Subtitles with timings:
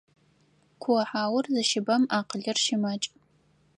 [0.81, 3.05] Куохьаур зыщыбэм акъылыр щымакӏ.